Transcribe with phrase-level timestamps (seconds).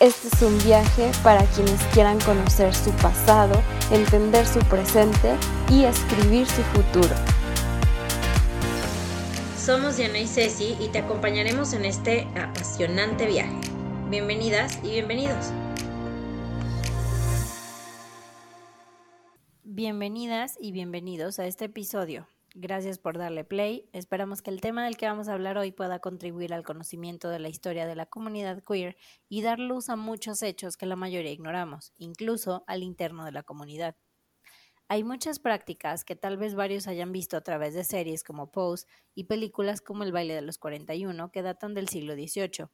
[0.00, 5.34] Este es un viaje para quienes quieran conocer su pasado, entender su presente
[5.72, 7.16] y escribir su futuro.
[9.56, 13.58] Somos Diana y Ceci y te acompañaremos en este apasionante viaje.
[14.08, 15.46] Bienvenidas y bienvenidos.
[19.64, 22.28] Bienvenidas y bienvenidos a este episodio.
[22.60, 23.88] Gracias por darle play.
[23.92, 27.38] Esperamos que el tema del que vamos a hablar hoy pueda contribuir al conocimiento de
[27.38, 28.96] la historia de la comunidad queer
[29.28, 33.44] y dar luz a muchos hechos que la mayoría ignoramos, incluso al interno de la
[33.44, 33.94] comunidad.
[34.88, 38.88] Hay muchas prácticas que tal vez varios hayan visto a través de series como Pose
[39.14, 42.66] y películas como El baile de los 41 que datan del siglo XVIII,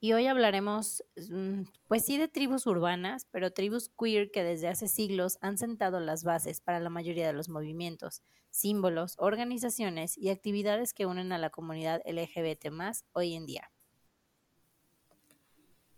[0.00, 4.88] y hoy hablaremos, mm, pues sí, de tribus urbanas, pero tribus queer que desde hace
[4.88, 10.92] siglos han sentado las bases para la mayoría de los movimientos, símbolos, organizaciones y actividades
[10.92, 13.70] que unen a la comunidad LGBT más hoy en día.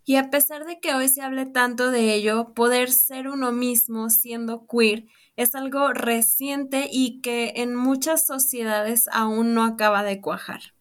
[0.05, 4.09] Y a pesar de que hoy se hable tanto de ello, poder ser uno mismo
[4.09, 5.05] siendo queer
[5.37, 10.78] es algo reciente y que en muchas sociedades aún no acaba de cuajar.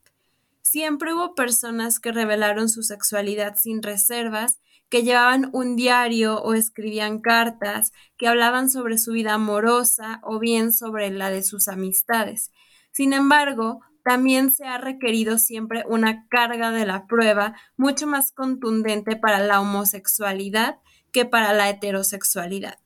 [0.69, 7.21] Siempre hubo personas que revelaron su sexualidad sin reservas, que llevaban un diario o escribían
[7.21, 12.51] cartas, que hablaban sobre su vida amorosa o bien sobre la de sus amistades.
[12.91, 19.15] Sin embargo, también se ha requerido siempre una carga de la prueba mucho más contundente
[19.15, 20.79] para la homosexualidad
[21.13, 22.77] que para la heterosexualidad.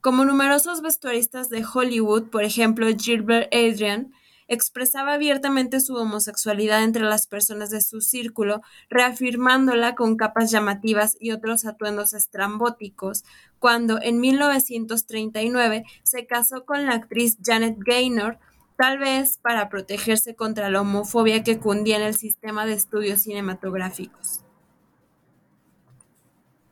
[0.00, 4.14] Como numerosos vestuaristas de Hollywood, por ejemplo Gilbert Adrian,
[4.48, 11.30] expresaba abiertamente su homosexualidad entre las personas de su círculo, reafirmándola con capas llamativas y
[11.30, 13.24] otros atuendos estrambóticos,
[13.58, 18.38] cuando en 1939 se casó con la actriz Janet Gaynor,
[18.76, 24.42] tal vez para protegerse contra la homofobia que cundía en el sistema de estudios cinematográficos.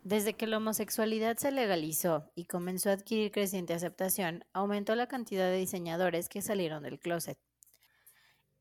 [0.07, 5.51] Desde que la homosexualidad se legalizó y comenzó a adquirir creciente aceptación, aumentó la cantidad
[5.51, 7.37] de diseñadores que salieron del closet.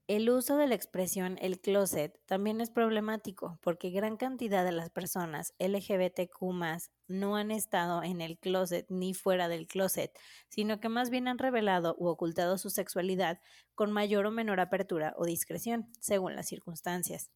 [0.08, 4.92] El uso de la expresión el closet también es problemático porque gran cantidad de las
[4.92, 6.44] personas LGBTQ
[7.08, 10.12] no han estado en el closet ni fuera del closet,
[10.48, 13.40] sino que más bien han revelado u ocultado su sexualidad
[13.74, 17.32] con mayor o menor apertura o discreción, según las circunstancias.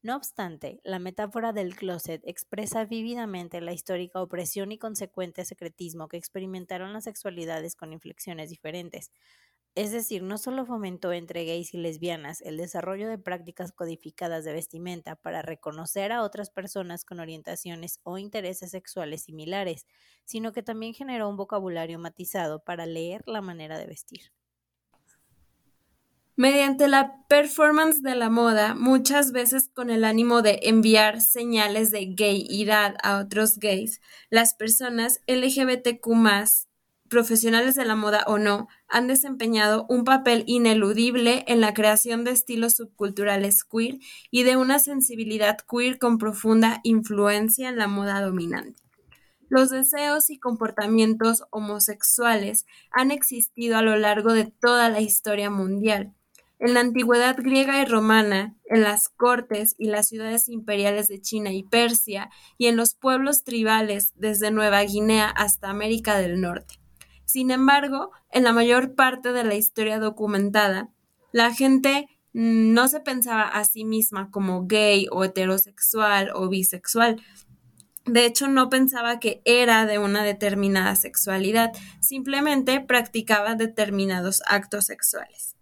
[0.00, 6.16] No obstante, la metáfora del closet expresa vívidamente la histórica opresión y consecuente secretismo que
[6.16, 9.12] experimentaron las sexualidades con inflexiones diferentes,
[9.74, 14.52] es decir, no solo fomentó entre gays y lesbianas el desarrollo de prácticas codificadas de
[14.52, 19.86] vestimenta para reconocer a otras personas con orientaciones o intereses sexuales similares,
[20.24, 24.32] sino que también generó un vocabulario matizado para leer la manera de vestir.
[26.36, 32.06] Mediante la performance de la moda, muchas veces con el ánimo de enviar señales de
[32.14, 34.00] gayidad a otros gays,
[34.30, 36.08] las personas LGBTQ
[37.12, 42.30] profesionales de la moda o no, han desempeñado un papel ineludible en la creación de
[42.30, 43.98] estilos subculturales queer
[44.30, 48.82] y de una sensibilidad queer con profunda influencia en la moda dominante.
[49.50, 56.14] Los deseos y comportamientos homosexuales han existido a lo largo de toda la historia mundial.
[56.58, 61.52] En la antigüedad griega y romana, en las cortes y las ciudades imperiales de China
[61.52, 66.81] y Persia, y en los pueblos tribales desde Nueva Guinea hasta América del Norte.
[67.32, 70.90] Sin embargo, en la mayor parte de la historia documentada,
[71.32, 77.22] la gente no se pensaba a sí misma como gay o heterosexual o bisexual.
[78.04, 85.56] De hecho, no pensaba que era de una determinada sexualidad, simplemente practicaba determinados actos sexuales.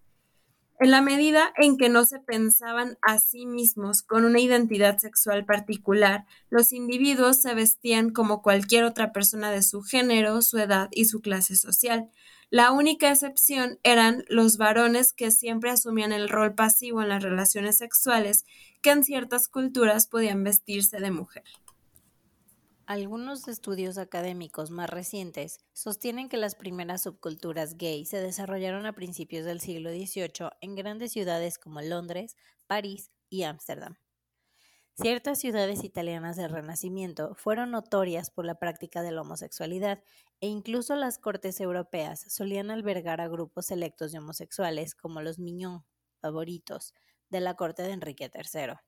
[0.82, 5.44] En la medida en que no se pensaban a sí mismos con una identidad sexual
[5.44, 11.04] particular, los individuos se vestían como cualquier otra persona de su género, su edad y
[11.04, 12.08] su clase social.
[12.48, 17.76] La única excepción eran los varones que siempre asumían el rol pasivo en las relaciones
[17.76, 18.46] sexuales,
[18.80, 21.44] que en ciertas culturas podían vestirse de mujer.
[22.90, 29.44] Algunos estudios académicos más recientes sostienen que las primeras subculturas gay se desarrollaron a principios
[29.44, 33.94] del siglo XVIII en grandes ciudades como Londres, París y Ámsterdam.
[35.00, 40.02] Ciertas ciudades italianas del Renacimiento fueron notorias por la práctica de la homosexualidad
[40.40, 45.84] e incluso las cortes europeas solían albergar a grupos selectos de homosexuales como los Mignon,
[46.20, 46.92] favoritos,
[47.28, 48.80] de la corte de Enrique III.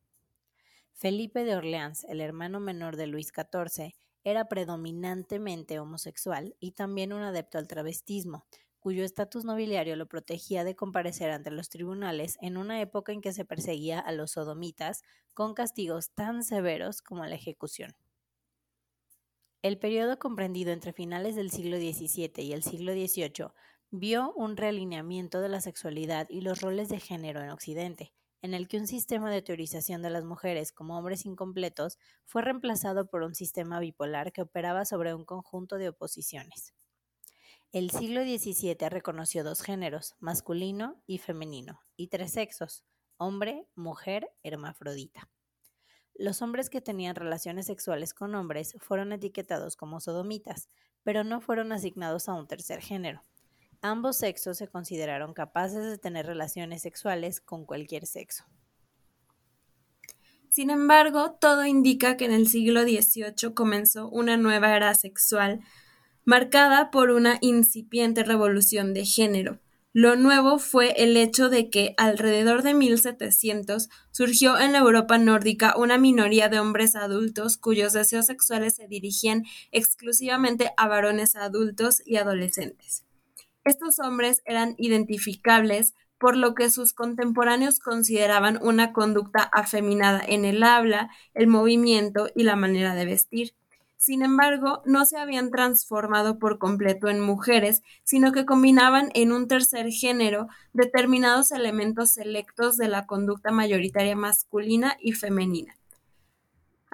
[0.94, 3.92] Felipe de Orleans, el hermano menor de Luis XIV,
[4.24, 8.46] era predominantemente homosexual y también un adepto al travestismo,
[8.78, 13.32] cuyo estatus nobiliario lo protegía de comparecer ante los tribunales en una época en que
[13.32, 15.02] se perseguía a los sodomitas
[15.34, 17.94] con castigos tan severos como la ejecución.
[19.62, 23.52] El periodo comprendido entre finales del siglo XVII y el siglo XVIII
[23.92, 28.12] vio un realineamiento de la sexualidad y los roles de género en Occidente,
[28.42, 33.06] en el que un sistema de teorización de las mujeres como hombres incompletos fue reemplazado
[33.06, 36.74] por un sistema bipolar que operaba sobre un conjunto de oposiciones.
[37.70, 42.84] El siglo XVII reconoció dos géneros, masculino y femenino, y tres sexos,
[43.16, 45.30] hombre, mujer, hermafrodita.
[46.14, 50.68] Los hombres que tenían relaciones sexuales con hombres fueron etiquetados como sodomitas,
[51.02, 53.22] pero no fueron asignados a un tercer género.
[53.84, 58.44] Ambos sexos se consideraron capaces de tener relaciones sexuales con cualquier sexo.
[60.49, 65.62] Sin embargo, todo indica que en el siglo XVIII comenzó una nueva era sexual,
[66.25, 69.58] marcada por una incipiente revolución de género.
[69.93, 75.75] Lo nuevo fue el hecho de que alrededor de 1700 surgió en la Europa nórdica
[75.76, 79.43] una minoría de hombres adultos cuyos deseos sexuales se dirigían
[79.73, 83.05] exclusivamente a varones adultos y adolescentes.
[83.64, 90.62] Estos hombres eran identificables por lo que sus contemporáneos consideraban una conducta afeminada en el
[90.62, 93.55] habla, el movimiento y la manera de vestir.
[93.97, 99.47] Sin embargo, no se habían transformado por completo en mujeres, sino que combinaban en un
[99.47, 105.76] tercer género determinados elementos selectos de la conducta mayoritaria masculina y femenina.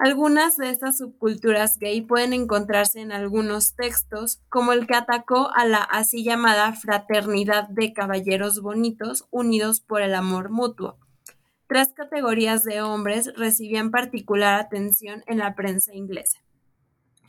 [0.01, 5.65] Algunas de estas subculturas gay pueden encontrarse en algunos textos, como el que atacó a
[5.65, 10.95] la así llamada fraternidad de caballeros bonitos unidos por el amor mutuo.
[11.67, 16.39] Tres categorías de hombres recibían particular atención en la prensa inglesa.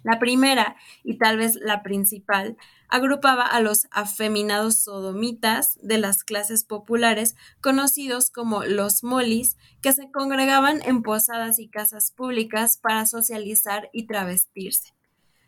[0.02, 2.56] La primera, y tal vez la principal,
[2.88, 10.10] agrupaba a los afeminados sodomitas de las clases populares, conocidos como los molis, que se
[10.10, 14.94] congregaban en posadas y casas públicas para socializar y travestirse.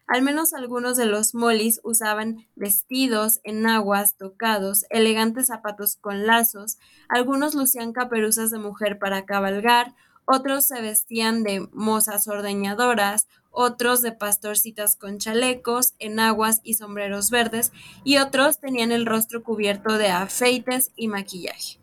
[0.06, 6.78] Al menos algunos de los molis usaban vestidos, enaguas, tocados, elegantes zapatos con lazos,
[7.08, 14.12] algunos lucían caperuzas de mujer para cabalgar, otros se vestían de mozas ordeñadoras, otros de
[14.12, 17.72] pastorcitas con chalecos, enaguas y sombreros verdes,
[18.04, 21.78] y otros tenían el rostro cubierto de afeites y maquillaje.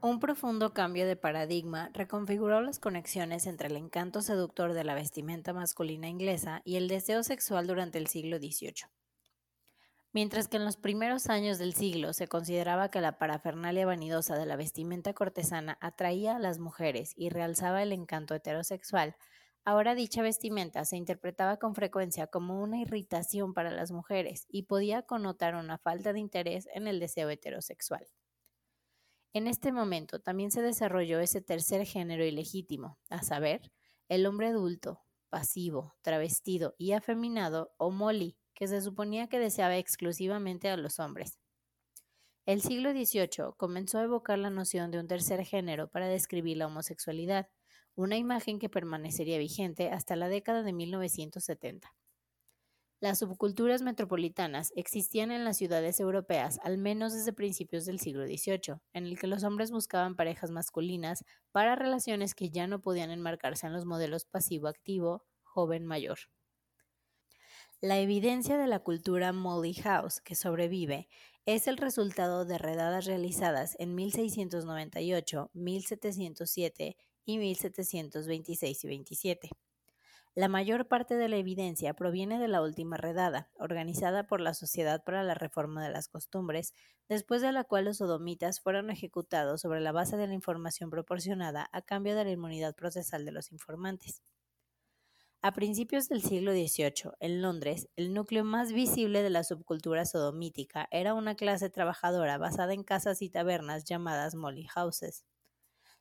[0.00, 5.54] Un profundo cambio de paradigma reconfiguró las conexiones entre el encanto seductor de la vestimenta
[5.54, 8.84] masculina inglesa y el deseo sexual durante el siglo XVIII.
[10.14, 14.46] Mientras que en los primeros años del siglo se consideraba que la parafernalia vanidosa de
[14.46, 19.16] la vestimenta cortesana atraía a las mujeres y realzaba el encanto heterosexual,
[19.64, 25.02] ahora dicha vestimenta se interpretaba con frecuencia como una irritación para las mujeres y podía
[25.02, 28.06] connotar una falta de interés en el deseo heterosexual.
[29.32, 33.72] En este momento también se desarrolló ese tercer género ilegítimo, a saber,
[34.08, 40.68] el hombre adulto, pasivo, travestido y afeminado o molly, que se suponía que deseaba exclusivamente
[40.68, 41.38] a los hombres.
[42.46, 46.66] El siglo XVIII comenzó a evocar la noción de un tercer género para describir la
[46.66, 47.48] homosexualidad,
[47.94, 51.94] una imagen que permanecería vigente hasta la década de 1970.
[53.00, 58.76] Las subculturas metropolitanas existían en las ciudades europeas al menos desde principios del siglo XVIII,
[58.92, 63.66] en el que los hombres buscaban parejas masculinas para relaciones que ya no podían enmarcarse
[63.66, 66.18] en los modelos pasivo-activo, joven-mayor.
[67.84, 71.06] La evidencia de la cultura Molly House que sobrevive
[71.44, 79.50] es el resultado de redadas realizadas en 1698, 1707 y 1726 y 27.
[80.34, 85.04] La mayor parte de la evidencia proviene de la última redada, organizada por la Sociedad
[85.04, 86.72] para la Reforma de las Costumbres,
[87.10, 91.68] después de la cual los sodomitas fueron ejecutados sobre la base de la información proporcionada
[91.70, 94.22] a cambio de la inmunidad procesal de los informantes.
[95.46, 100.88] A principios del siglo XVIII, en Londres, el núcleo más visible de la subcultura sodomítica
[100.90, 105.26] era una clase trabajadora basada en casas y tabernas llamadas Molly Houses.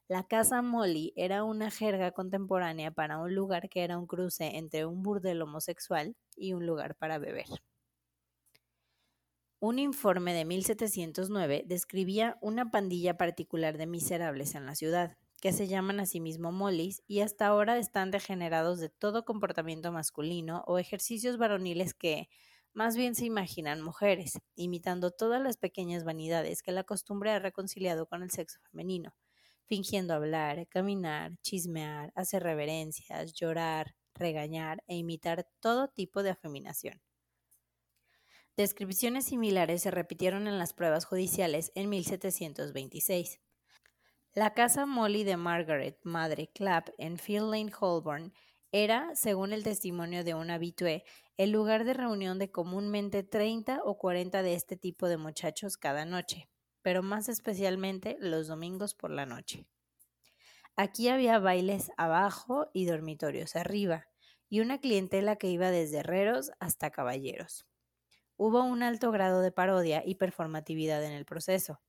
[0.07, 4.85] La casa Molly era una jerga contemporánea para un lugar que era un cruce entre
[4.85, 7.47] un burdel homosexual y un lugar para beber.
[9.59, 15.67] Un informe de 1709 describía una pandilla particular de miserables en la ciudad, que se
[15.67, 20.79] llaman a sí mismos molis y hasta ahora están degenerados de todo comportamiento masculino o
[20.79, 22.29] ejercicios varoniles que
[22.71, 28.07] más bien se imaginan mujeres, imitando todas las pequeñas vanidades que la costumbre ha reconciliado
[28.07, 29.17] con el sexo femenino,
[29.65, 37.01] fingiendo hablar, caminar, chismear, hacer reverencias, llorar, regañar e imitar todo tipo de afeminación.
[38.55, 43.41] Descripciones similares se repitieron en las pruebas judiciales en 1726.
[44.35, 48.33] La casa Molly de Margaret, madre Clapp, en Field Lane, Holborn,
[48.71, 51.03] era, según el testimonio de un habitué,
[51.37, 56.05] el lugar de reunión de comúnmente 30 o 40 de este tipo de muchachos cada
[56.05, 56.49] noche,
[56.81, 59.67] pero más especialmente los domingos por la noche.
[60.75, 64.07] Aquí había bailes abajo y dormitorios arriba,
[64.49, 67.67] y una clientela que iba desde herreros hasta caballeros.
[68.35, 71.81] Hubo un alto grado de parodia y performatividad en el proceso.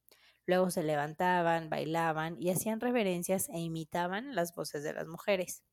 [0.47, 5.65] Luego se levantaban, bailaban y hacían reverencias e imitaban las voces de las mujeres.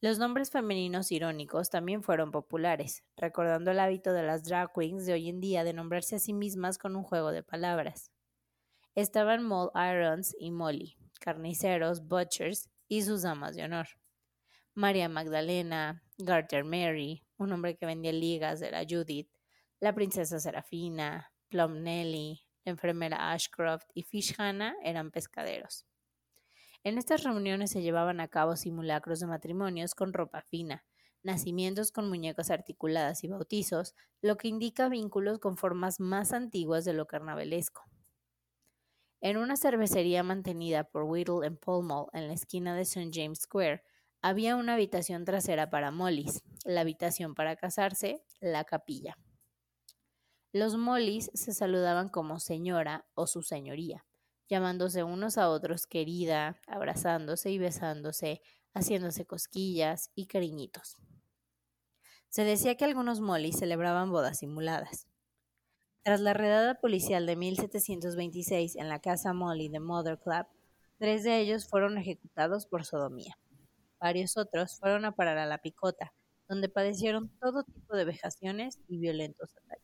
[0.00, 5.14] Los nombres femeninos irónicos también fueron populares, recordando el hábito de las drag queens de
[5.14, 8.10] hoy en día de nombrarse a sí mismas con un juego de palabras.
[8.94, 13.86] Estaban Moll Irons y Molly, carniceros, butchers y sus damas de honor.
[14.74, 19.30] María Magdalena, Garter Mary, un hombre que vendía ligas, era Judith,
[19.80, 25.86] la princesa Serafina, Plum Nelly, la enfermera Ashcroft y Fish Hannah eran pescaderos.
[26.82, 30.84] En estas reuniones se llevaban a cabo simulacros de matrimonios con ropa fina,
[31.22, 36.92] nacimientos con muñecas articuladas y bautizos, lo que indica vínculos con formas más antiguas de
[36.92, 37.84] lo carnavalesco.
[39.20, 43.10] En una cervecería mantenida por Whittle en Pall Mall en la esquina de St.
[43.10, 43.82] James Square,
[44.20, 49.16] había una habitación trasera para Mollys, la habitación para casarse, la capilla.
[50.54, 54.06] Los molis se saludaban como señora o su señoría,
[54.48, 58.40] llamándose unos a otros querida, abrazándose y besándose,
[58.72, 60.96] haciéndose cosquillas y cariñitos.
[62.28, 65.08] Se decía que algunos molis celebraban bodas simuladas.
[66.04, 70.46] Tras la redada policial de 1726 en la casa Molly de Mother Club,
[70.98, 73.36] tres de ellos fueron ejecutados por sodomía.
[73.98, 76.14] Varios otros fueron a parar a la picota,
[76.48, 79.83] donde padecieron todo tipo de vejaciones y violentos ataques.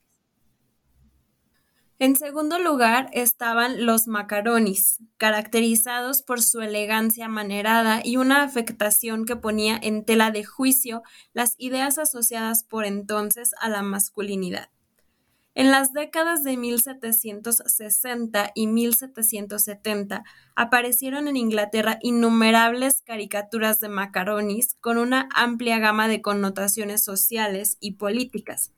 [2.03, 9.37] En segundo lugar estaban los macaronis, caracterizados por su elegancia manerada y una afectación que
[9.37, 11.03] ponía en tela de juicio
[11.35, 14.71] las ideas asociadas por entonces a la masculinidad.
[15.55, 20.25] En las décadas de 1760 y 1770
[20.57, 27.97] aparecieron en Inglaterra innumerables caricaturas de macaronis con una amplia gama de connotaciones sociales y
[27.97, 28.73] políticas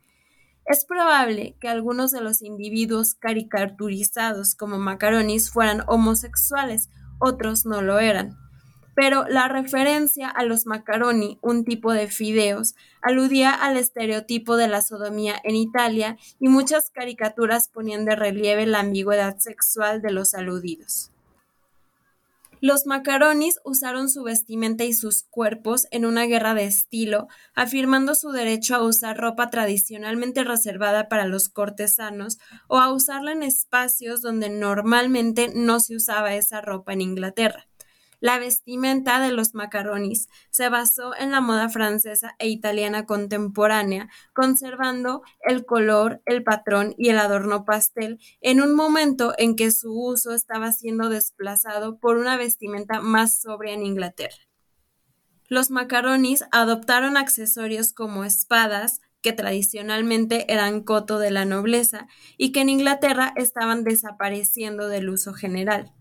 [0.67, 6.89] es probable que algunos de los individuos caricaturizados como macaronis fueran homosexuales,
[7.19, 8.37] otros no lo eran.
[8.95, 14.83] Pero la referencia a los macaroni, un tipo de fideos, aludía al estereotipo de la
[14.83, 21.12] sodomía en Italia y muchas caricaturas ponían de relieve la ambigüedad sexual de los aludidos.
[22.63, 27.27] Los macaronis usaron su vestimenta y sus cuerpos en una guerra de estilo,
[27.57, 32.39] afirmando su derecho a usar ropa tradicionalmente reservada para los cortesanos
[32.69, 37.67] o a usarla en espacios donde normalmente no se usaba esa ropa en Inglaterra.
[38.23, 45.23] La vestimenta de los macaronis se basó en la moda francesa e italiana contemporánea, conservando
[45.41, 50.35] el color, el patrón y el adorno pastel en un momento en que su uso
[50.35, 54.37] estaba siendo desplazado por una vestimenta más sobria en Inglaterra.
[55.49, 62.07] Los macaronis adoptaron accesorios como espadas, que tradicionalmente eran coto de la nobleza
[62.39, 65.93] y que en Inglaterra estaban desapareciendo del uso general.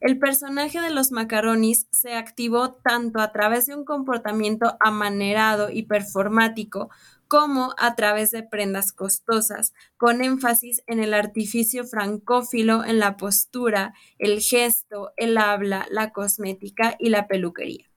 [0.00, 5.84] El personaje de los macaronis se activó tanto a través de un comportamiento amanerado y
[5.84, 6.90] performático
[7.28, 13.94] como a través de prendas costosas, con énfasis en el artificio francófilo, en la postura,
[14.18, 17.90] el gesto, el habla, la cosmética y la peluquería.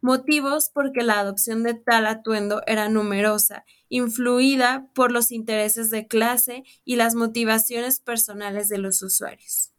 [0.00, 6.64] Motivos porque la adopción de tal atuendo era numerosa, influida por los intereses de clase
[6.84, 9.71] y las motivaciones personales de los usuarios.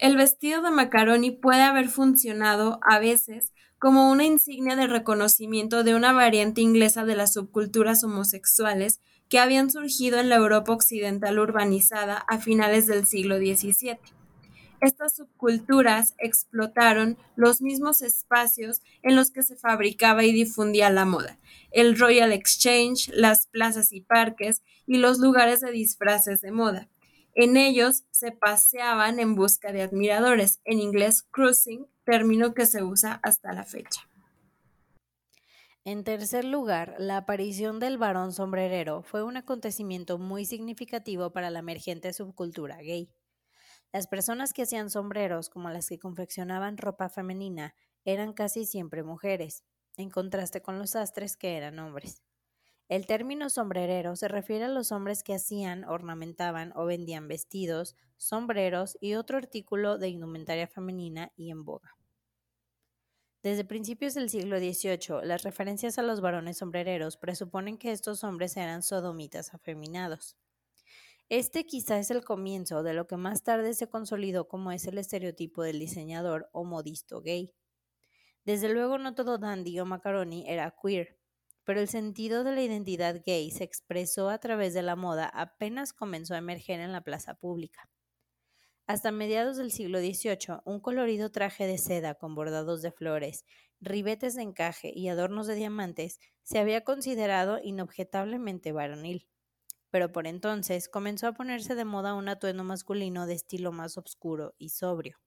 [0.00, 5.94] El vestido de macaroni puede haber funcionado a veces como una insignia de reconocimiento de
[5.94, 12.16] una variante inglesa de las subculturas homosexuales que habían surgido en la Europa occidental urbanizada
[12.16, 13.98] a finales del siglo XVII.
[14.80, 21.38] Estas subculturas explotaron los mismos espacios en los que se fabricaba y difundía la moda,
[21.72, 26.88] el Royal Exchange, las plazas y parques y los lugares de disfraces de moda
[27.34, 33.20] En ellos se paseaban en busca de admiradores, en inglés cruising, término que se usa
[33.22, 34.08] hasta la fecha.
[35.84, 41.60] En tercer lugar, la aparición del varón sombrerero fue un acontecimiento muy significativo para la
[41.60, 43.10] emergente subcultura gay.
[43.92, 49.64] Las personas que hacían sombreros, como las que confeccionaban ropa femenina, eran casi siempre mujeres,
[49.96, 52.22] en contraste con los sastres que eran hombres.
[52.90, 58.98] El término sombrerero se refiere a los hombres que hacían, ornamentaban o vendían vestidos, sombreros
[59.00, 61.96] y otro artículo de indumentaria femenina y en boga.
[63.44, 68.56] Desde principios del siglo XVIII, las referencias a los varones sombrereros presuponen que estos hombres
[68.56, 70.36] eran sodomitas afeminados.
[71.28, 74.98] Este quizá es el comienzo de lo que más tarde se consolidó como es el
[74.98, 77.52] estereotipo del diseñador o modisto gay.
[78.44, 81.19] Desde luego no todo dandy o macaroni era queer,
[81.64, 85.92] pero el sentido de la identidad gay se expresó a través de la moda apenas
[85.92, 87.88] comenzó a emerger en la plaza pública.
[88.86, 93.44] Hasta mediados del siglo XVIII, un colorido traje de seda con bordados de flores,
[93.80, 99.28] ribetes de encaje y adornos de diamantes se había considerado inobjetablemente varonil.
[99.90, 104.54] Pero por entonces comenzó a ponerse de moda un atuendo masculino de estilo más oscuro
[104.58, 105.18] y sobrio.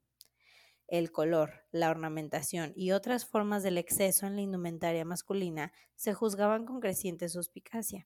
[0.93, 6.65] El color, la ornamentación y otras formas del exceso en la indumentaria masculina se juzgaban
[6.65, 8.05] con creciente suspicacia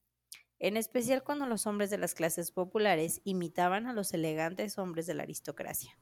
[0.59, 5.13] en especial cuando los hombres de las clases populares imitaban a los elegantes hombres de
[5.13, 5.97] la aristocracia.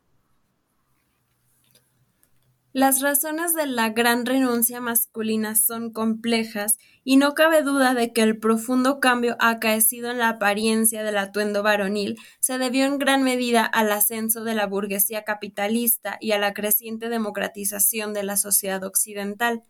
[2.75, 8.21] Las razones de la gran renuncia masculina son complejas y no cabe duda de que
[8.21, 13.63] el profundo cambio acaecido en la apariencia del atuendo varonil se debió en gran medida
[13.63, 19.63] al ascenso de la burguesía capitalista y a la creciente democratización de la sociedad occidental.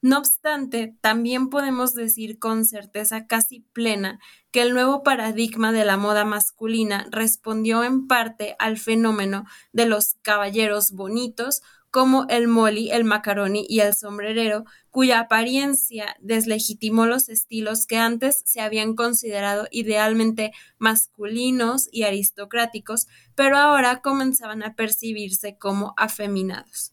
[0.00, 4.20] No obstante, también podemos decir con certeza casi plena
[4.52, 10.14] que el nuevo paradigma de la moda masculina respondió en parte al fenómeno de los
[10.22, 17.86] caballeros bonitos como el molly, el macaroni y el sombrerero, cuya apariencia deslegitimó los estilos
[17.86, 25.94] que antes se habían considerado idealmente masculinos y aristocráticos, pero ahora comenzaban a percibirse como
[25.96, 26.92] afeminados.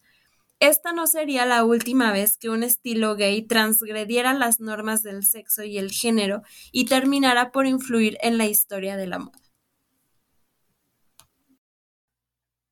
[0.60, 5.64] Esta no sería la última vez que un estilo gay transgrediera las normas del sexo
[5.64, 9.45] y el género y terminara por influir en la historia de la moda.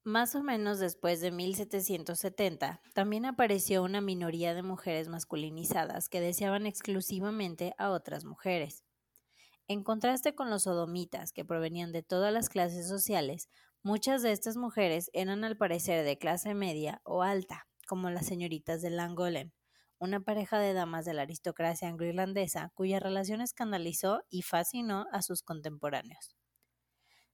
[0.05, 6.65] Más o menos después de 1770, también apareció una minoría de mujeres masculinizadas que deseaban
[6.65, 8.83] exclusivamente a otras mujeres.
[9.69, 13.47] En contraste con los sodomitas, que provenían de todas las clases sociales,
[13.81, 18.81] muchas de estas mujeres eran al parecer de clase media o alta, como las señoritas
[18.81, 19.53] de Langolen,
[19.99, 25.43] una pareja de damas de la aristocracia anglo-irlandesa cuya relación escandalizó y fascinó a sus
[25.43, 26.35] contemporáneos.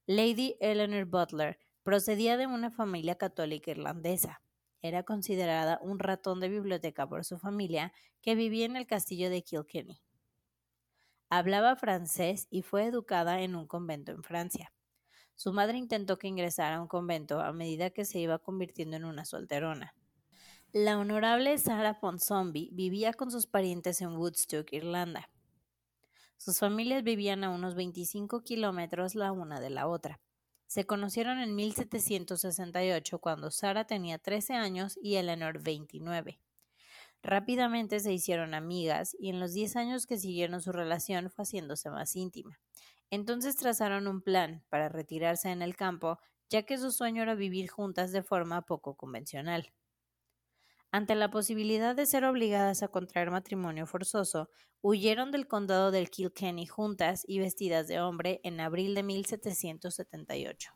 [0.06, 4.42] Lady Eleanor Butler procedía de una familia católica irlandesa.
[4.82, 9.42] Era considerada un ratón de biblioteca por su familia que vivía en el castillo de
[9.42, 10.00] Kilkenny.
[11.28, 14.72] Hablaba francés y fue educada en un convento en Francia.
[15.36, 19.04] Su madre intentó que ingresara a un convento a medida que se iba convirtiendo en
[19.04, 19.94] una solterona.
[20.72, 25.30] La honorable Sarah Ponsonby vivía con sus parientes en Woodstock, Irlanda.
[26.36, 30.20] Sus familias vivían a unos 25 kilómetros la una de la otra.
[30.70, 36.38] Se conocieron en 1768 cuando Sarah tenía 13 años y Eleanor 29.
[37.24, 41.90] Rápidamente se hicieron amigas y en los 10 años que siguieron su relación fue haciéndose
[41.90, 42.60] más íntima.
[43.10, 47.68] Entonces trazaron un plan para retirarse en el campo, ya que su sueño era vivir
[47.68, 49.72] juntas de forma poco convencional.
[50.92, 54.50] Ante la posibilidad de ser obligadas a contraer matrimonio forzoso,
[54.82, 60.72] huyeron del condado del Kilkenny juntas y vestidas de hombre en abril de 1778.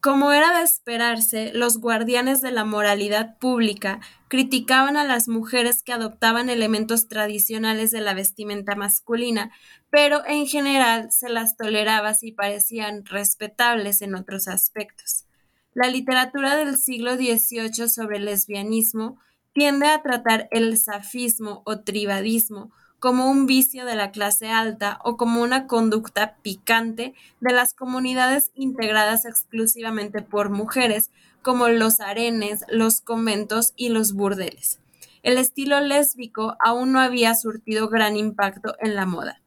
[0.00, 5.92] Como era de esperarse, los guardianes de la moralidad pública criticaban a las mujeres que
[5.92, 9.50] adoptaban elementos tradicionales de la vestimenta masculina,
[9.90, 15.26] pero en general se las toleraba si parecían respetables en otros aspectos.
[15.72, 19.18] La literatura del siglo XVIII sobre el lesbianismo
[19.52, 25.16] tiende a tratar el safismo o tribadismo como un vicio de la clase alta o
[25.16, 33.00] como una conducta picante de las comunidades integradas exclusivamente por mujeres, como los arenes, los
[33.00, 34.80] conventos y los burdeles.
[35.22, 39.39] El estilo lésbico aún no había surtido gran impacto en la moda.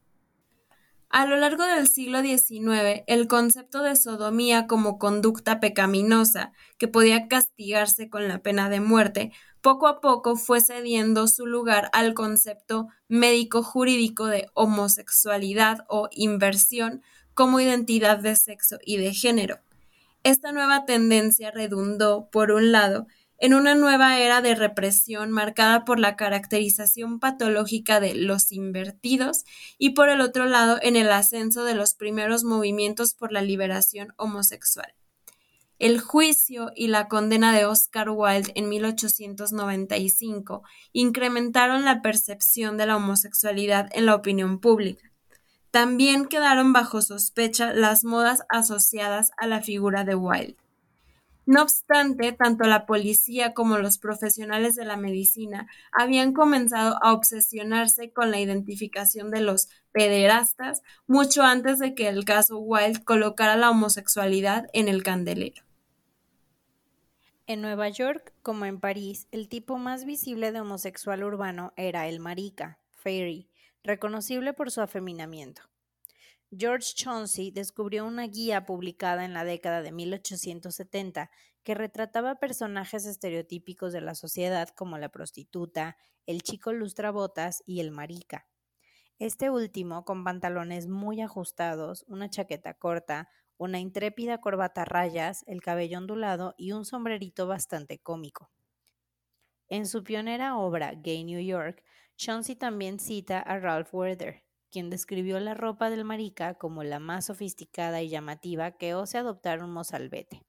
[1.14, 7.28] A lo largo del siglo XIX, el concepto de sodomía como conducta pecaminosa, que podía
[7.28, 12.88] castigarse con la pena de muerte, poco a poco fue cediendo su lugar al concepto
[13.10, 17.04] médico-jurídico de homosexualidad o inversión
[17.36, 19.60] como identidad de sexo y de género.
[20.24, 23.06] Esta nueva tendencia redundó, por un lado,
[23.38, 29.44] en una nueva era de represión marcada por la caracterización patológica de los invertidos
[29.78, 34.14] y por el otro lado en el ascenso de los primeros movimientos por la liberación
[34.18, 34.94] homosexual.
[35.80, 42.96] El juicio y la condena de Oscar Wilde en 1895 incrementaron la percepción de la
[42.96, 45.12] homosexualidad en la opinión pública.
[45.72, 50.63] También quedaron bajo sospecha las modas asociadas a la figura de Wilde.
[51.46, 58.12] No obstante, tanto la policía como los profesionales de la medicina habían comenzado a obsesionarse
[58.12, 63.70] con la identificación de los pederastas mucho antes de que el caso Wilde colocara la
[63.70, 65.64] homosexualidad en el candelero.
[67.46, 72.22] En Nueva York, como en París, el tipo más visible de homosexual urbano era el
[72.22, 73.50] marica, Fairy,
[73.84, 75.73] reconocible por su afeminamiento.
[76.56, 81.32] George Chauncey descubrió una guía publicada en la década de 1870
[81.64, 87.90] que retrataba personajes estereotípicos de la sociedad como la prostituta, el chico lustrabotas y el
[87.90, 88.48] marica.
[89.18, 95.62] Este último con pantalones muy ajustados, una chaqueta corta, una intrépida corbata a rayas, el
[95.62, 98.52] cabello ondulado y un sombrerito bastante cómico.
[99.70, 101.84] En su pionera obra, Gay New York,
[102.16, 107.28] Chauncey también cita a Ralph Werther, quien describió la ropa del marica como la más
[107.28, 110.42] sofisticada y llamativa que ose adoptar un mozalbete.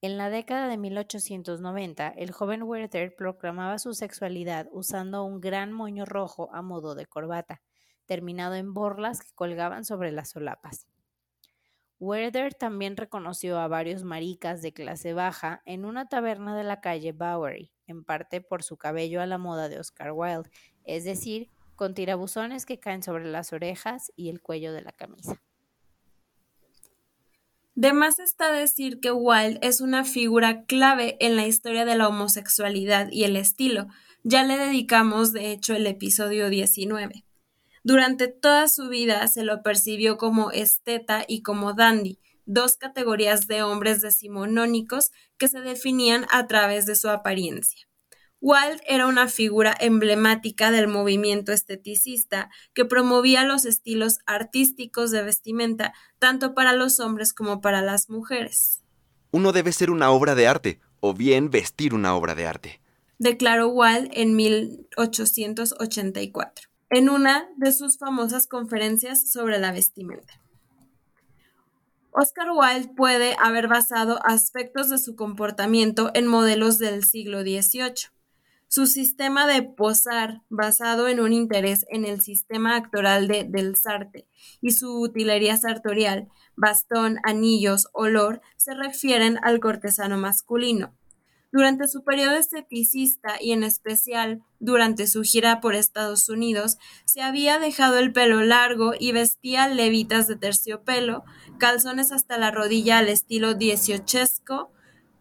[0.00, 6.04] En la década de 1890, el joven Werther proclamaba su sexualidad usando un gran moño
[6.04, 7.60] rojo a modo de corbata,
[8.06, 10.86] terminado en borlas que colgaban sobre las solapas.
[11.98, 17.10] Werther también reconoció a varios maricas de clase baja en una taberna de la calle
[17.12, 20.50] Bowery, en parte por su cabello a la moda de Oscar Wilde,
[20.84, 21.48] es decir,
[21.82, 25.42] con tirabuzones que caen sobre las orejas y el cuello de la camisa.
[27.74, 32.06] De más está decir que Wilde es una figura clave en la historia de la
[32.06, 33.88] homosexualidad y el estilo.
[34.22, 37.24] Ya le dedicamos, de hecho, el episodio 19.
[37.82, 43.64] Durante toda su vida se lo percibió como esteta y como dandy, dos categorías de
[43.64, 47.88] hombres decimonónicos que se definían a través de su apariencia.
[48.42, 55.94] Wilde era una figura emblemática del movimiento esteticista que promovía los estilos artísticos de vestimenta
[56.18, 58.82] tanto para los hombres como para las mujeres.
[59.30, 62.80] Uno debe ser una obra de arte, o bien vestir una obra de arte,
[63.18, 70.40] declaró Wilde en 1884 en una de sus famosas conferencias sobre la vestimenta.
[72.10, 78.10] Oscar Wilde puede haber basado aspectos de su comportamiento en modelos del siglo XVIII.
[78.74, 84.26] Su sistema de posar, basado en un interés en el sistema actoral de Del Sarte
[84.62, 90.96] y su utilería sartorial, bastón, anillos, olor, se refieren al cortesano masculino.
[91.52, 97.58] Durante su periodo esteticista y en especial durante su gira por Estados Unidos, se había
[97.58, 101.24] dejado el pelo largo y vestía levitas de terciopelo,
[101.58, 104.72] calzones hasta la rodilla al estilo dieciochesco,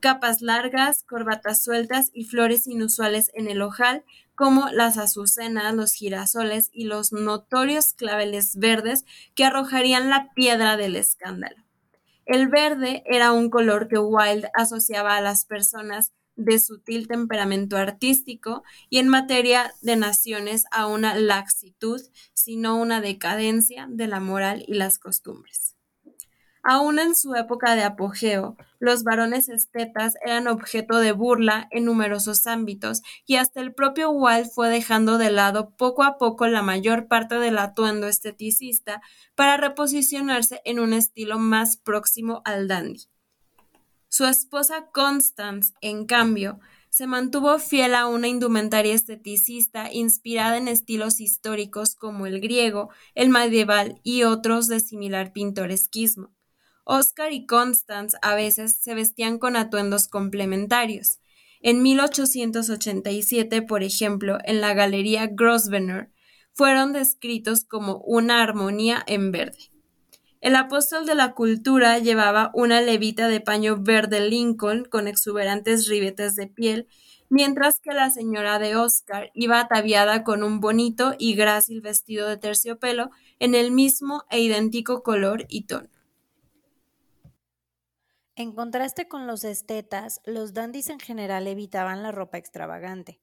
[0.02, 4.04] capas largas, corbatas sueltas y flores inusuales en el ojal,
[4.36, 10.98] como las azucenas, los girasoles y los notorios claveles verdes que arrojarían la piedra del
[10.98, 11.64] escándalo.
[12.26, 18.64] El verde era un color que Wilde asociaba a las personas de sutil temperamento artístico
[18.90, 22.02] y en materia de naciones a una laxitud,
[22.34, 25.71] sino una decadencia de la moral y las costumbres.
[26.64, 32.46] Aún en su época de apogeo, los varones estetas eran objeto de burla en numerosos
[32.46, 37.08] ámbitos y hasta el propio Wilde fue dejando de lado poco a poco la mayor
[37.08, 39.02] parte del atuendo esteticista
[39.34, 43.08] para reposicionarse en un estilo más próximo al dandy.
[44.08, 51.22] Su esposa Constance, en cambio, se mantuvo fiel a una indumentaria esteticista inspirada en estilos
[51.22, 56.30] históricos como el griego, el medieval y otros de similar pintoresquismo.
[56.84, 61.20] Oscar y Constance a veces se vestían con atuendos complementarios.
[61.62, 66.10] En 1887, por ejemplo, en la Galería Grosvenor,
[66.54, 69.72] fueron descritos como una armonía en verde.
[70.42, 76.36] El apóstol de la cultura llevaba una levita de paño verde Lincoln con exuberantes ribetes
[76.36, 76.88] de piel,
[77.30, 82.38] mientras que la señora de Oscar iba ataviada con un bonito y grácil vestido de
[82.38, 86.01] terciopelo en el mismo e idéntico color y tono.
[88.42, 93.22] En contraste con los estetas, los dandis en general evitaban la ropa extravagante.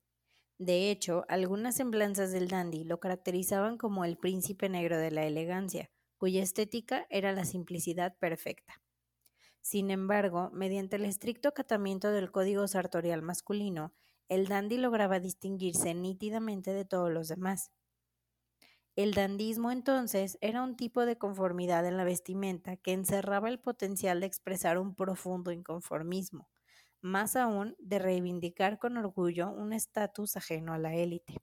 [0.58, 5.90] De hecho, algunas semblanzas del dandy lo caracterizaban como el príncipe negro de la elegancia,
[6.18, 8.80] cuya estética era la simplicidad perfecta.
[9.60, 13.92] Sin embargo, mediante el estricto acatamiento del código sartorial masculino,
[14.28, 17.72] el dandy lograba distinguirse nítidamente de todos los demás.
[18.98, 24.18] El dandismo entonces era un tipo de conformidad en la vestimenta que encerraba el potencial
[24.18, 26.50] de expresar un profundo inconformismo,
[27.00, 31.36] más aún de reivindicar con orgullo un estatus ajeno a la élite.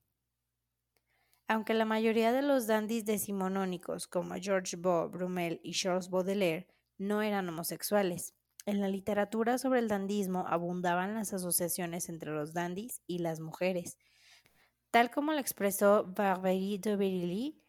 [1.48, 7.22] Aunque la mayoría de los dandis decimonónicos, como George Beau, Brummel y Charles Baudelaire, no
[7.22, 8.34] eran homosexuales,
[8.66, 13.96] en la literatura sobre el dandismo abundaban las asociaciones entre los dandis y las mujeres,
[14.96, 17.62] Tal como lo expresó Barbery de Berilly,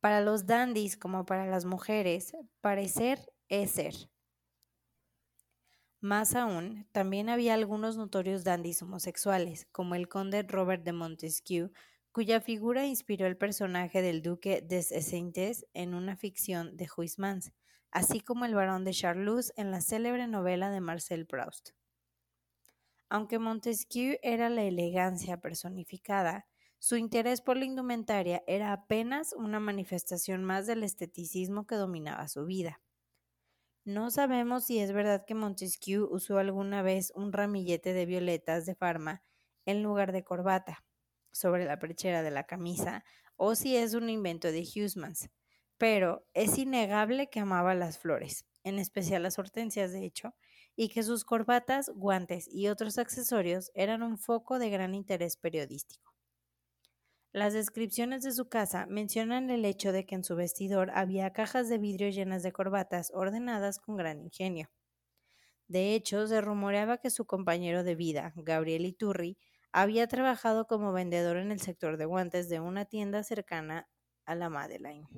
[0.00, 3.94] para los dandis como para las mujeres, parecer es ser.
[6.00, 11.72] Más aún, también había algunos notorios dandis homosexuales, como el conde Robert de Montesquieu,
[12.12, 17.54] cuya figura inspiró el personaje del duque de Esseintes en una ficción de Huysmans,
[17.92, 21.70] así como el barón de Charlus en la célebre novela de Marcel Proust.
[23.08, 26.46] Aunque Montesquieu era la elegancia personificada,
[26.78, 32.44] su interés por la indumentaria era apenas una manifestación más del esteticismo que dominaba su
[32.44, 32.80] vida.
[33.86, 38.74] No sabemos si es verdad que Montesquieu usó alguna vez un ramillete de violetas de
[38.74, 39.22] farma
[39.66, 40.84] en lugar de corbata
[41.32, 43.04] sobre la perchera de la camisa
[43.36, 45.28] o si es un invento de Huysmans,
[45.76, 50.34] pero es innegable que amaba las flores, en especial las hortensias de hecho,
[50.76, 56.13] y que sus corbatas, guantes y otros accesorios eran un foco de gran interés periodístico.
[57.34, 61.68] Las descripciones de su casa mencionan el hecho de que en su vestidor había cajas
[61.68, 64.70] de vidrio llenas de corbatas ordenadas con gran ingenio.
[65.66, 69.36] De hecho, se rumoreaba que su compañero de vida, Gabriel Iturri,
[69.72, 73.88] había trabajado como vendedor en el sector de guantes de una tienda cercana
[74.26, 75.08] a la Madeleine.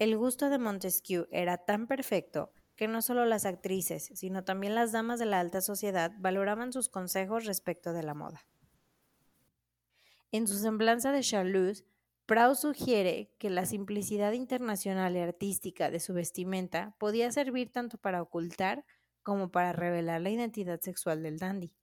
[0.00, 4.90] El gusto de Montesquieu era tan perfecto que no solo las actrices, sino también las
[4.90, 8.44] damas de la alta sociedad valoraban sus consejos respecto de la moda.
[10.32, 11.84] En su semblanza de Charlus,
[12.24, 18.22] Proust sugiere que la simplicidad internacional y artística de su vestimenta podía servir tanto para
[18.22, 18.86] ocultar
[19.22, 21.74] como para revelar la identidad sexual del dandy.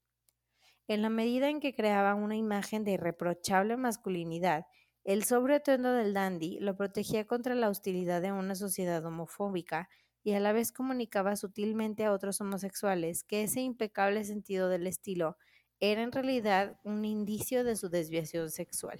[0.87, 4.65] En la medida en que creaba una imagen de irreprochable masculinidad,
[5.03, 9.89] el sobreatono del dandy lo protegía contra la hostilidad de una sociedad homofóbica
[10.23, 15.37] y a la vez comunicaba sutilmente a otros homosexuales que ese impecable sentido del estilo
[15.79, 18.99] era en realidad un indicio de su desviación sexual.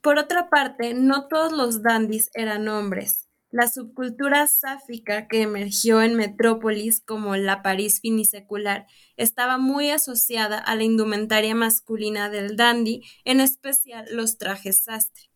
[0.00, 3.28] Por otra parte, no todos los dandis eran hombres.
[3.50, 10.74] La subcultura sáfica que emergió en metrópolis como la París finisecular estaba muy asociada a
[10.74, 15.30] la indumentaria masculina del dandy, en especial los trajes sastre.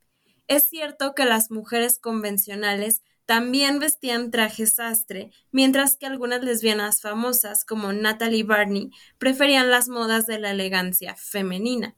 [0.48, 7.66] Es cierto que las mujeres convencionales también vestían trajes sastre, mientras que algunas lesbianas famosas,
[7.66, 11.94] como Natalie Barney, preferían las modas de la elegancia femenina.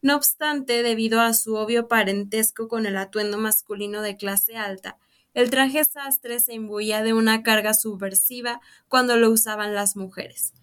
[0.00, 4.96] No obstante, debido a su obvio parentesco con el atuendo masculino de clase alta,
[5.34, 10.54] el traje sastre se imbuía de una carga subversiva cuando lo usaban las mujeres.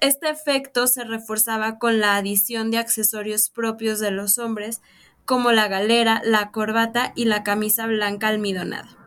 [0.00, 4.80] Este efecto se reforzaba con la adición de accesorios propios de los hombres,
[5.24, 9.01] como la galera, la corbata y la camisa blanca almidonada.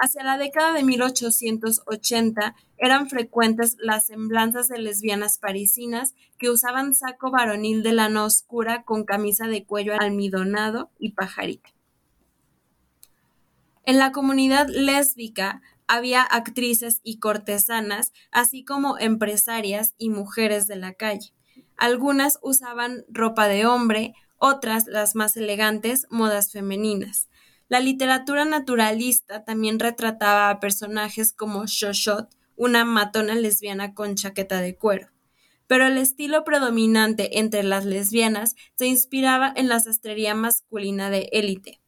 [0.00, 7.32] Hacia la década de 1880 eran frecuentes las semblanzas de lesbianas parisinas que usaban saco
[7.32, 11.70] varonil de lana oscura con camisa de cuello almidonado y pajarita.
[13.84, 20.92] En la comunidad lésbica había actrices y cortesanas, así como empresarias y mujeres de la
[20.92, 21.32] calle.
[21.76, 27.27] Algunas usaban ropa de hombre, otras, las más elegantes, modas femeninas.
[27.68, 34.74] La literatura naturalista también retrataba a personajes como Shoshot, una matona lesbiana con chaqueta de
[34.74, 35.08] cuero.
[35.66, 41.82] Pero el estilo predominante entre las lesbianas se inspiraba en la sastrería masculina de élite.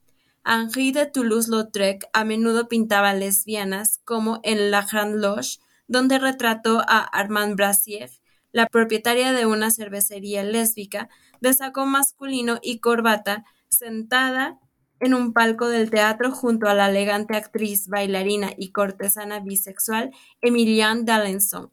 [0.44, 6.98] Henri de Toulouse-Lautrec a menudo pintaba lesbianas, como en La Grande Loge, donde retrató a
[7.00, 8.10] Armand Brassier,
[8.52, 11.08] la propietaria de una cervecería lésbica,
[11.40, 14.58] de saco masculino y corbata, sentada
[15.00, 20.10] en un palco del teatro junto a la elegante actriz, bailarina y cortesana bisexual
[20.40, 21.70] Emilienne d'Alençon.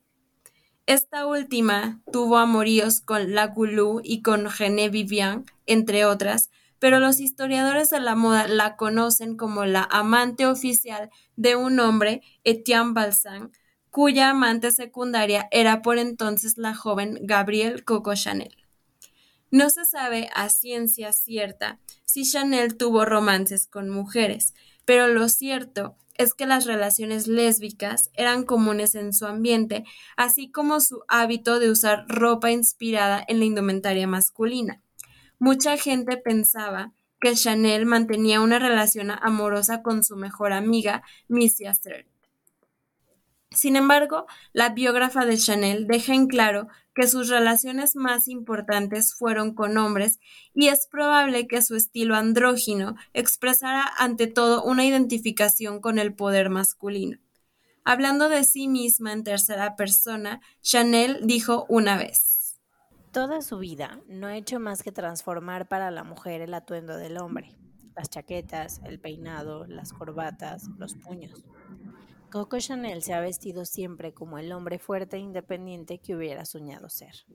[0.85, 7.89] Esta última tuvo amoríos con Lagoulou y con René Vivian, entre otras, pero los historiadores
[7.89, 13.51] de la moda la conocen como la amante oficial de un hombre, Etienne Balsan,
[13.89, 18.55] cuya amante secundaria era por entonces la joven Gabrielle Coco Chanel.
[19.49, 24.53] No se sabe a ciencia cierta si Chanel tuvo romances con mujeres,
[24.85, 30.79] pero lo cierto es que las relaciones lésbicas eran comunes en su ambiente, así como
[30.79, 34.81] su hábito de usar ropa inspirada en la indumentaria masculina.
[35.39, 42.07] Mucha gente pensaba que Chanel mantenía una relación amorosa con su mejor amiga, Missy Astert.
[43.57, 49.55] Sin embargo, la biógrafa de Chanel deja en claro que sus relaciones más importantes fueron
[49.55, 50.19] con hombres
[50.53, 56.51] y es probable que su estilo andrógino expresara ante todo una identificación con el poder
[56.51, 57.17] masculino.
[57.83, 62.59] Hablando de sí misma en tercera persona, Chanel dijo una vez
[63.11, 67.17] Toda su vida no ha hecho más que transformar para la mujer el atuendo del
[67.17, 67.55] hombre,
[67.95, 71.43] las chaquetas, el peinado, las corbatas, los puños.
[72.29, 76.89] Coco Chanel se ha vestido siempre como el hombre fuerte e independiente que hubiera soñado
[76.89, 77.25] ser.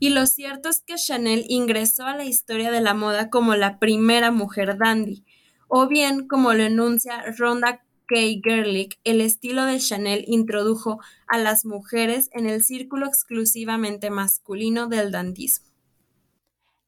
[0.00, 3.78] Y lo cierto es que Chanel ingresó a la historia de la moda como la
[3.78, 5.24] primera mujer dandy,
[5.68, 8.16] o bien, como lo enuncia Rhonda K.
[8.42, 15.12] Gerlich, el estilo de Chanel introdujo a las mujeres en el círculo exclusivamente masculino del
[15.12, 15.71] dandismo.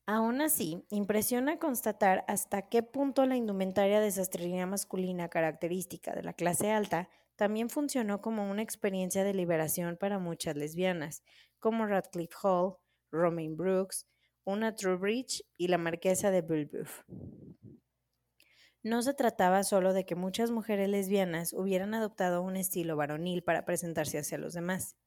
[0.07, 6.35] Aún así, impresiona constatar hasta qué punto la indumentaria de sastrería masculina característica de la
[6.35, 11.23] clase alta también funcionó como una experiencia de liberación para muchas lesbianas,
[11.59, 12.77] como Radcliffe Hall,
[13.11, 14.07] Romaine Brooks,
[14.45, 17.03] Una Trowbridge y la marquesa de Bulbuff.
[18.83, 23.65] No se trataba solo de que muchas mujeres lesbianas hubieran adoptado un estilo varonil para
[23.65, 24.99] presentarse hacia los demás.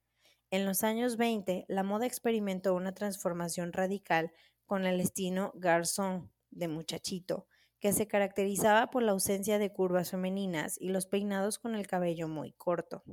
[0.49, 4.31] En los años 20, la moda experimentó una transformación radical
[4.67, 7.47] con el estilo garzón de muchachito,
[7.79, 12.27] que se caracterizaba por la ausencia de curvas femeninas y los peinados con el cabello
[12.27, 13.03] muy corto.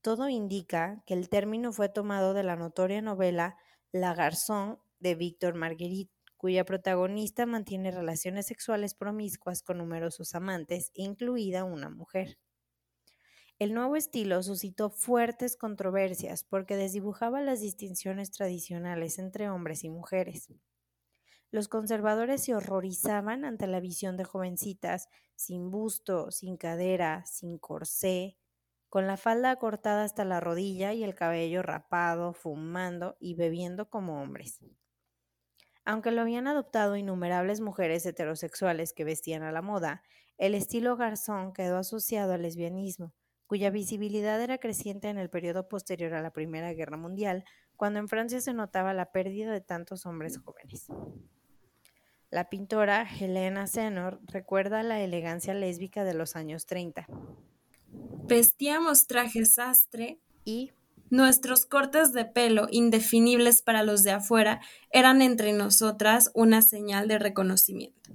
[0.00, 3.56] Todo indica que el término fue tomado de la notoria novela
[3.90, 11.64] La Garzón de Víctor Marguerite, cuya protagonista mantiene relaciones sexuales promiscuas con numerosos amantes, incluida
[11.64, 12.38] una mujer.
[13.60, 20.48] El nuevo estilo suscitó fuertes controversias porque desdibujaba las distinciones tradicionales entre hombres y mujeres.
[21.52, 28.36] Los conservadores se horrorizaban ante la visión de jovencitas sin busto, sin cadera, sin corsé,
[28.88, 34.20] con la falda cortada hasta la rodilla y el cabello rapado, fumando y bebiendo como
[34.20, 34.58] hombres.
[35.84, 40.02] Aunque lo habían adoptado innumerables mujeres heterosexuales que vestían a la moda,
[40.38, 43.14] el estilo garzón quedó asociado al lesbianismo,
[43.46, 47.44] cuya visibilidad era creciente en el periodo posterior a la Primera Guerra Mundial,
[47.76, 50.86] cuando en Francia se notaba la pérdida de tantos hombres jóvenes.
[52.30, 57.06] La pintora Helena Senor recuerda la elegancia lésbica de los años 30.
[58.26, 60.72] Vestíamos trajes sastre y
[61.10, 67.18] nuestros cortes de pelo, indefinibles para los de afuera, eran entre nosotras una señal de
[67.18, 68.10] reconocimiento.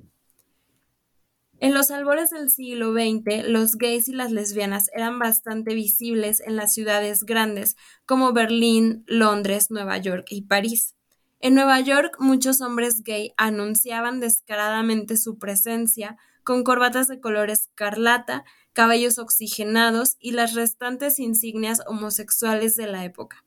[1.61, 6.55] En los albores del siglo XX, los gays y las lesbianas eran bastante visibles en
[6.55, 10.95] las ciudades grandes como Berlín, Londres, Nueva York y París.
[11.41, 18.45] En Nueva York, muchos hombres gay anunciaban descaradamente su presencia con corbatas de color escarlata,
[18.71, 23.43] cabellos oxigenados y las restantes insignias homosexuales de la época.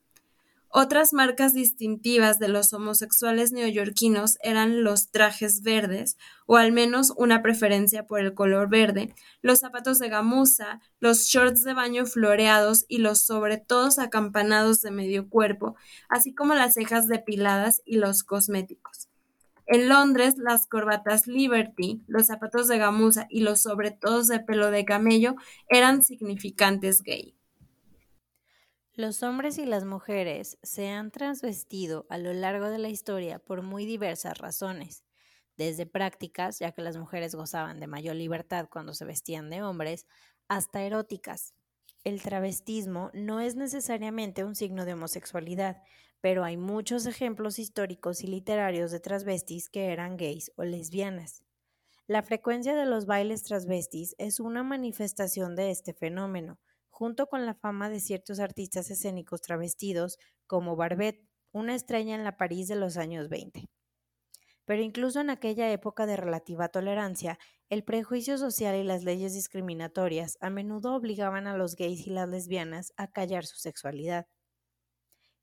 [0.75, 7.43] Otras marcas distintivas de los homosexuales neoyorquinos eran los trajes verdes, o al menos una
[7.43, 12.99] preferencia por el color verde, los zapatos de gamuza, los shorts de baño floreados y
[12.99, 15.77] los sobre todos acampanados de medio cuerpo,
[16.09, 19.11] así como las cejas depiladas y los cosméticos.
[19.67, 24.71] En Londres, las corbatas Liberty, los zapatos de gamuza y los sobre todos de pelo
[24.71, 25.35] de camello
[25.69, 27.35] eran significantes gay.
[28.95, 33.63] Los hombres y las mujeres se han transvestido a lo largo de la historia por
[33.63, 35.03] muy diversas razones,
[35.57, 40.07] desde prácticas, ya que las mujeres gozaban de mayor libertad cuando se vestían de hombres,
[40.47, 41.55] hasta eróticas.
[42.05, 45.83] El travestismo no es necesariamente un signo de homosexualidad,
[46.21, 51.43] pero hay muchos ejemplos históricos y literarios de transvestis que eran gays o lesbianas.
[52.07, 56.59] La frecuencia de los bailes transvestis es una manifestación de este fenómeno,
[56.93, 61.19] junto con la fama de ciertos artistas escénicos travestidos como Barbet,
[61.51, 63.69] una estrella en la París de los años 20.
[64.67, 67.39] Pero incluso en aquella época de relativa tolerancia,
[67.71, 72.29] el prejuicio social y las leyes discriminatorias a menudo obligaban a los gays y las
[72.29, 74.27] lesbianas a callar su sexualidad.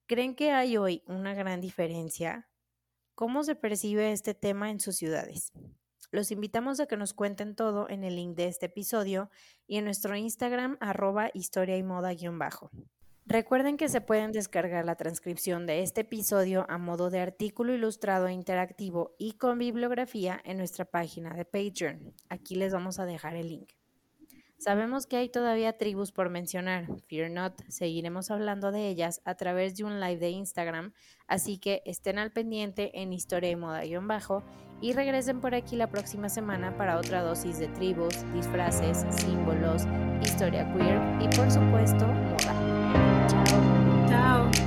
[0.07, 2.47] ¿Creen que hay hoy una gran diferencia?
[3.15, 5.51] ¿Cómo se percibe este tema en sus ciudades?
[6.11, 9.29] Los invitamos a que nos cuenten todo en el link de este episodio
[9.67, 12.71] y en nuestro Instagram arroba historia y moda guion bajo.
[13.25, 18.27] Recuerden que se pueden descargar la transcripción de este episodio a modo de artículo ilustrado
[18.27, 22.15] e interactivo y con bibliografía en nuestra página de Patreon.
[22.27, 23.78] Aquí les vamos a dejar el link.
[24.59, 26.85] Sabemos que hay todavía tribus por mencionar.
[27.07, 30.91] Fear not, seguiremos hablando de ellas a través de un live de Instagram,
[31.27, 34.43] así que estén al pendiente en Historia y Moda-Bajo
[34.81, 39.83] y regresen por aquí la próxima semana para otra dosis de tribus, disfraces, símbolos,
[40.21, 43.27] historia queer y por supuesto moda.
[44.09, 44.58] Ciao.